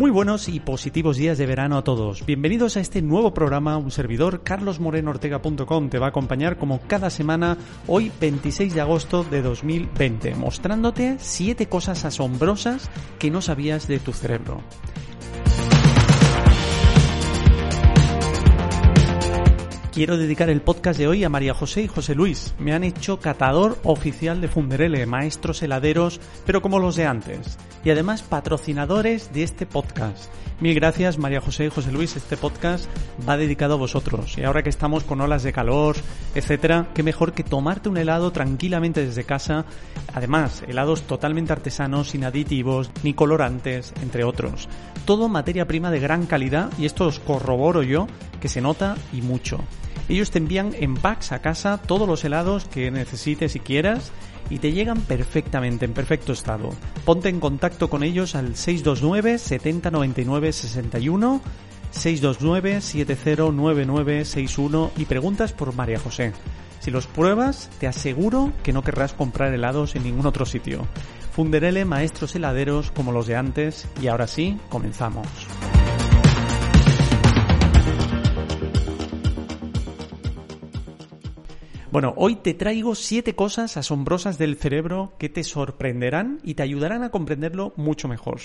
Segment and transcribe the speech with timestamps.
[0.00, 2.24] Muy buenos y positivos días de verano a todos.
[2.24, 3.76] Bienvenidos a este nuevo programa.
[3.76, 9.42] Un servidor, carlosmorenoortega.com, te va a acompañar como cada semana, hoy 26 de agosto de
[9.42, 14.62] 2020, mostrándote 7 cosas asombrosas que no sabías de tu cerebro.
[19.92, 22.54] Quiero dedicar el podcast de hoy a María José y José Luis.
[22.58, 27.58] Me han hecho catador oficial de Funderele, maestros heladeros, pero como los de antes.
[27.84, 30.30] Y además patrocinadores de este podcast.
[30.60, 32.14] Mil gracias María José y José Luis.
[32.14, 32.84] Este podcast
[33.26, 34.36] va dedicado a vosotros.
[34.36, 35.96] Y ahora que estamos con olas de calor,
[36.34, 39.64] etcétera, qué mejor que tomarte un helado tranquilamente desde casa.
[40.12, 44.68] Además, helados totalmente artesanos, sin aditivos, ni colorantes, entre otros.
[45.06, 48.06] Todo materia prima de gran calidad y esto os corroboro yo
[48.40, 49.58] que se nota y mucho.
[50.10, 54.12] Ellos te envían en packs a casa todos los helados que necesites y quieras
[54.48, 56.70] y te llegan perfectamente, en perfecto estado.
[57.04, 61.42] Ponte en contacto con ellos al 629 7099 61
[61.90, 66.32] 629 709961 y preguntas por María José.
[66.80, 70.86] Si los pruebas, te aseguro que no querrás comprar helados en ningún otro sitio.
[71.32, 75.26] Funderele maestros heladeros como los de antes y ahora sí, comenzamos.
[81.90, 87.02] Bueno, hoy te traigo siete cosas asombrosas del cerebro que te sorprenderán y te ayudarán
[87.02, 88.38] a comprenderlo mucho mejor.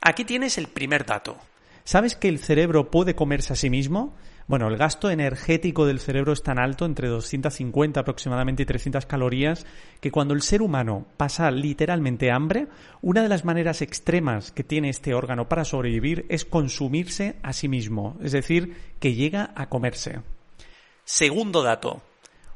[0.00, 1.36] Aquí tienes el primer dato.
[1.84, 4.14] ¿Sabes que el cerebro puede comerse a sí mismo?
[4.46, 9.66] Bueno, el gasto energético del cerebro es tan alto, entre 250 aproximadamente y 300 calorías,
[10.00, 12.68] que cuando el ser humano pasa literalmente hambre,
[13.02, 17.68] una de las maneras extremas que tiene este órgano para sobrevivir es consumirse a sí
[17.68, 20.22] mismo, es decir, que llega a comerse.
[21.04, 22.07] Segundo dato.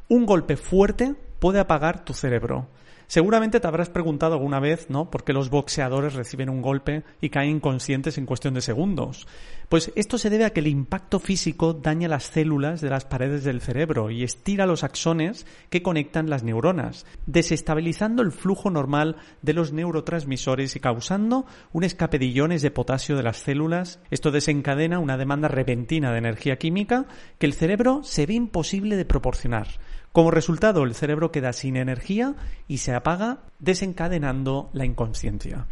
[0.09, 2.69] Un golpe fuerte puede apagar tu cerebro.
[3.13, 5.11] Seguramente te habrás preguntado alguna vez, ¿no?
[5.11, 9.27] ¿Por qué los boxeadores reciben un golpe y caen inconscientes en cuestión de segundos?
[9.69, 13.45] Pues esto se debe a que el impacto físico daña las células de las paredes
[13.45, 19.53] del cerebro y estira los axones que conectan las neuronas, desestabilizando el flujo normal de
[19.53, 24.01] los neurotransmisores y causando un escape de de potasio de las células.
[24.11, 27.05] Esto desencadena una demanda repentina de energía química
[27.39, 29.69] que el cerebro se ve imposible de proporcionar.
[30.13, 32.35] Como resultado, el cerebro queda sin energía
[32.69, 35.67] y se apaga, desencadenando la inconsciencia.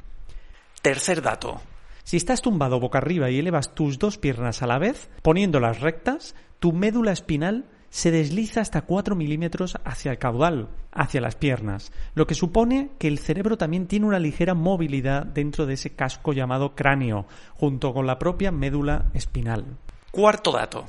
[0.80, 1.60] Tercer dato.
[2.04, 6.34] Si estás tumbado boca arriba y elevas tus dos piernas a la vez, poniéndolas rectas,
[6.58, 12.26] tu médula espinal se desliza hasta 4 milímetros hacia el caudal, hacia las piernas, lo
[12.26, 16.74] que supone que el cerebro también tiene una ligera movilidad dentro de ese casco llamado
[16.74, 19.76] cráneo, junto con la propia médula espinal.
[20.10, 20.86] Cuarto dato.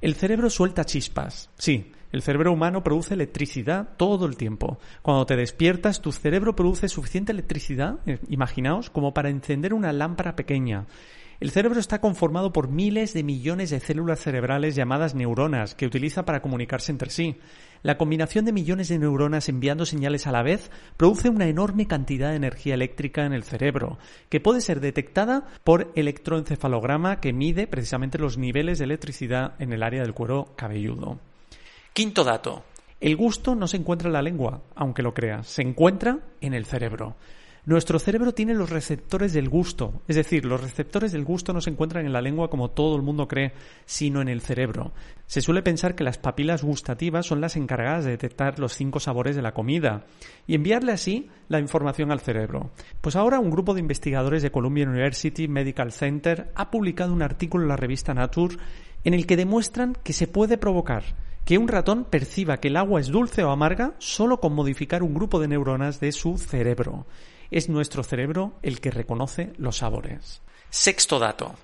[0.00, 4.78] El cerebro suelta chispas, sí, el cerebro humano produce electricidad todo el tiempo.
[5.02, 10.36] Cuando te despiertas, tu cerebro produce suficiente electricidad, eh, imaginaos, como para encender una lámpara
[10.36, 10.86] pequeña.
[11.40, 16.26] El cerebro está conformado por miles de millones de células cerebrales llamadas neuronas que utiliza
[16.26, 17.38] para comunicarse entre sí.
[17.82, 22.28] La combinación de millones de neuronas enviando señales a la vez produce una enorme cantidad
[22.28, 23.96] de energía eléctrica en el cerebro,
[24.28, 29.82] que puede ser detectada por electroencefalograma que mide precisamente los niveles de electricidad en el
[29.82, 31.20] área del cuero cabelludo.
[31.92, 32.62] Quinto dato.
[33.00, 36.64] El gusto no se encuentra en la lengua, aunque lo creas, se encuentra en el
[36.64, 37.16] cerebro.
[37.66, 41.70] Nuestro cerebro tiene los receptores del gusto, es decir, los receptores del gusto no se
[41.70, 43.54] encuentran en la lengua como todo el mundo cree,
[43.86, 44.92] sino en el cerebro.
[45.26, 49.34] Se suele pensar que las papilas gustativas son las encargadas de detectar los cinco sabores
[49.34, 50.06] de la comida
[50.46, 52.70] y enviarle así la información al cerebro.
[53.00, 57.64] Pues ahora un grupo de investigadores de Columbia University Medical Center ha publicado un artículo
[57.64, 58.56] en la revista Nature
[59.02, 61.02] en el que demuestran que se puede provocar
[61.44, 65.14] que un ratón perciba que el agua es dulce o amarga solo con modificar un
[65.14, 67.06] grupo de neuronas de su cerebro
[67.50, 70.40] es nuestro cerebro el que reconoce los sabores.
[70.70, 71.54] Sexto dato.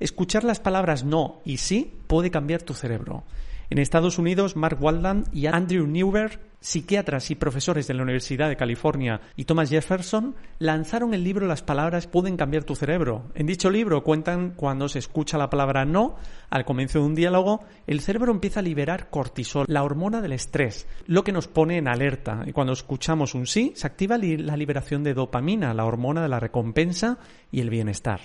[0.00, 3.24] Escuchar las palabras no y sí puede cambiar tu cerebro.
[3.70, 8.56] En Estados Unidos, Mark Waldman y Andrew Newberg, psiquiatras y profesores de la Universidad de
[8.56, 13.30] California, y Thomas Jefferson, lanzaron el libro Las palabras pueden cambiar tu cerebro.
[13.34, 16.16] En dicho libro cuentan cuando se escucha la palabra no,
[16.48, 20.86] al comienzo de un diálogo, el cerebro empieza a liberar cortisol, la hormona del estrés,
[21.06, 22.44] lo que nos pone en alerta.
[22.46, 26.40] Y cuando escuchamos un sí, se activa la liberación de dopamina, la hormona de la
[26.40, 27.18] recompensa
[27.52, 28.20] y el bienestar.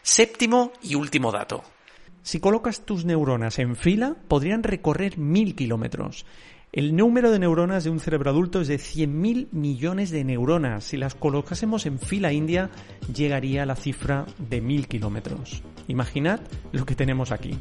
[0.00, 1.62] Séptimo y último dato.
[2.28, 6.26] Si colocas tus neuronas en fila, podrían recorrer mil kilómetros.
[6.72, 10.84] El número de neuronas de un cerebro adulto es de 100.000 millones de neuronas.
[10.84, 12.68] Si las colocásemos en fila india,
[13.14, 15.62] llegaría a la cifra de mil kilómetros.
[15.86, 16.40] Imaginad
[16.70, 17.58] lo que tenemos aquí.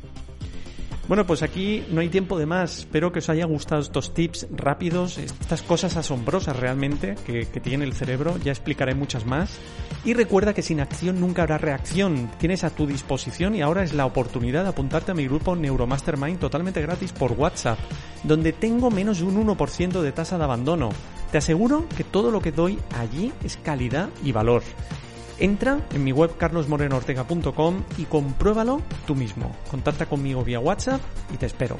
[1.07, 2.80] Bueno, pues aquí no hay tiempo de más.
[2.80, 7.94] Espero que os haya gustado estos tips rápidos, estas cosas asombrosas realmente que, tiene el
[7.94, 8.36] cerebro.
[8.44, 9.57] Ya explicaré muchas más.
[10.04, 12.30] Y recuerda que sin acción nunca habrá reacción.
[12.39, 16.39] Tienes a tu disposición y ahora es la oportunidad de apuntarte a mi grupo Neuromastermind
[16.39, 17.80] totalmente gratis por WhatsApp,
[18.24, 20.89] donde tengo menos de un 1% de tasa de abandono.
[21.31, 24.63] Te aseguro que todo lo que doy allí es calidad y valor.
[25.39, 29.56] Entra en mi web carlosmorenoortega.com y compruébalo tú mismo.
[29.69, 31.01] Contacta conmigo vía WhatsApp
[31.34, 31.78] y te espero.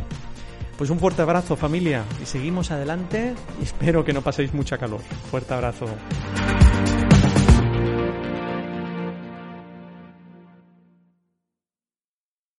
[0.78, 5.02] Pues un fuerte abrazo familia y seguimos adelante y espero que no paséis mucha calor.
[5.32, 5.88] Fuerte abrazo.